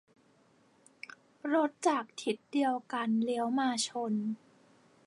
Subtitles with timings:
[1.53, 4.13] -รถจากทิศเดียวกันเลี้ยวมาชน